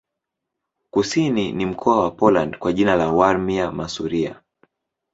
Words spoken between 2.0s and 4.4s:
wa Poland kwa jina la Warmia-Masuria.